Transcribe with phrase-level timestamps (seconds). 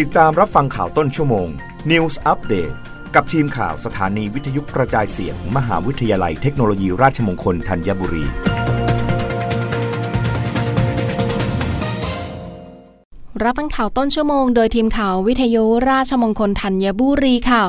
[0.00, 1.48] ติดตามรับฟังข่าวต้นชั่วโมง
[1.90, 2.74] News Update
[3.14, 8.24] กับทีมข่าวสถานีวิทยุกระจายเสียงมมหาวิทยาลัยเทคโนโลยีราชมงคลธัญบุรี
[13.42, 17.64] รับฟังข่าวต้นชั่วโมง โดยทีมข่าววิทยุราชมงคลธัญบุรีค่ะ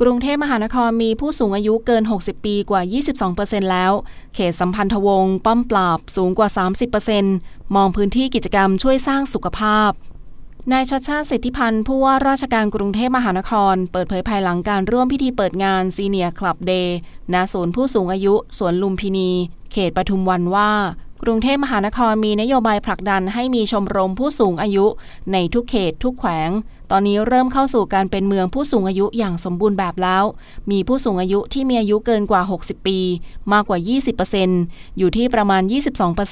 [0.00, 2.82] กรุงเทพมหานครมีผู้สูงอายุเกิน 60 ปีกว่า
[3.26, 3.92] 22%แล้ว
[4.34, 6.48] เขตสัมพันธวงศ์ป้อมปราบสูงกว่า
[7.12, 9.92] 30%มองพื้นที่กิจกรรมช่วยสร้างสุขภาพ
[10.72, 16.96] นายชัชชาติสิทธิพันธ์ผู้ว่าราชการกรุงเทพมหานคร เปิดเผยภายหลังการร่วมพิธีเปิดงานซีเนียร์คลับเดย์
[17.32, 19.30] ณศูนย์ผู้สูงอายุสวนลุมพินี
[19.72, 20.70] เขตปทุมวันว่า
[21.22, 24.86] กรุงเทพมหานครมีนโยบายผลักดันให้มีชมรมผู้สูงอายุ
[25.32, 26.50] ในทุกเขตทุกแขวง
[26.90, 30.24] ตอนนี้เริ่มเข้าสู่การเป็นเมืองผู้สูงอายุอย่างสมบูรณ์แบบแล้ว
[30.70, 32.98] มีผู้สูงอายุที่มีอายุเกินกว่า 60 ปี
[33.52, 33.78] มากกว่า
[34.38, 35.62] 20%อยู่ที่ประมาณ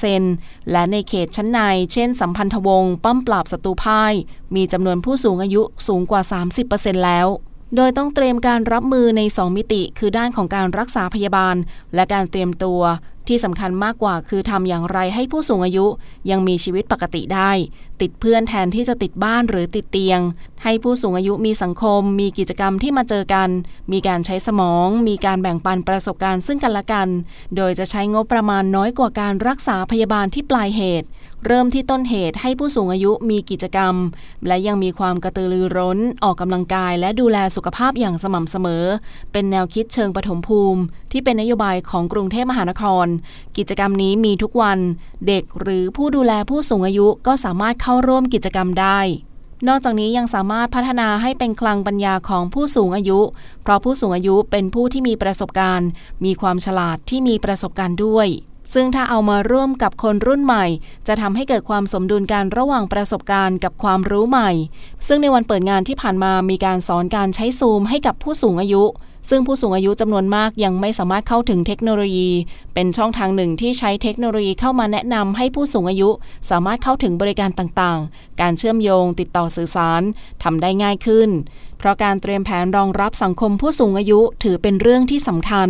[0.01, 1.59] 22%และในเขตชั้นใน
[1.93, 4.13] เช่น สัมพันธวงศ์ป้อมปราบศัตรูพ่าย
[4.55, 6.21] มีจำนวนผู้สูงอายุสูงกว่า
[6.63, 7.27] 30%แล้ว
[7.75, 11.55] โดยต้องเตรียมการรับมือใน 2 มิติ คือด้านของการรักษาพยาบาล
[11.95, 12.81] และการเตรียมตัว
[13.27, 15.85] ที่สำคัญมากกว่าคือทำอย่างไรให้ผู้สูงอายุ
[16.29, 17.51] ยังมีชีวิตปกติได้
[18.01, 20.19] ติดเพื่อนแทนที่จะติดบ้านหรือติดเตียง
[20.63, 23.49] ให้ผู้สูงอายุมีสังคม มีกิจกรรมที่มาเจอกัน
[23.91, 27.07] มีการใช้สมอง มีการแบ่งปันประสบการณ์ซึ่งกันและกัน
[27.55, 31.07] โดยจะใช้งบประมาณน้อยกว่าการรักษาพยาบาลที่ปลายเหตุ
[31.45, 33.95] เริ่มที่ต้นเหตุให้ผู้สูงอายุมีกิจกรรม
[34.47, 38.83] และยังมีความกระตือรือร้น ออกกำลังกาย และดูแลสุขภาพอย่างสม่ำเสมอ
[39.31, 43.07] เป็นแนวคิดเชิงปฐมภูมิ ที่เป็นนโยบายของกรุงเทพมหานคร
[43.57, 44.79] กิจกรรมนี้มีทุกวัน
[45.27, 48.99] เด็กหรือผู้ดูแลผู้สูงอายุก็สามารถเข้าร่วมกิจกรรมได้
[49.67, 53.19] นอกจากนี้ยังสามารถพัฒนาให้เป็นคลังปัญญาของผู้สูงอายุ
[53.63, 55.89] เพราะผู้สูงอายุเป็นผู้ที่มีประสบการณ์
[56.25, 58.29] มีความฉลาดที่มีประสบการณ์ด้วย
[58.73, 60.65] ซึ่งถ้าเอามาร่วมกับคนรุ่นใหม่
[61.07, 64.51] จะทำให้เกิดความสมดุลกันระหว่างประสบการณ์กับความรู้ใหม่
[65.07, 68.83] ซึ่งในวันเปิดงานที่ผ่านมามีการสอนการใช้ซูมให้กับผู้สูงอายุ
[69.29, 72.29] ซึ่งผู้สูงอายุจำนวนมากยังไม่สามารถเข้าถึงเทคโนโลยี
[72.73, 76.09] เป็นช่องทางหนึ่งที่ใช้เทคโนโลยีเข้ามาแนะนำให้ผู้สูงอายุ
[76.49, 80.01] สามารถเข้าถึงบริการต่างๆ การเชื่อมโยงติดต่อสื่อสาร
[80.43, 81.29] ทำได้ง่ายขึ้น
[81.77, 85.69] เพราะการเตรียมแผนรองรับสังคมผู้สูงอายุถือเป็นเรื่องที่สำคัญ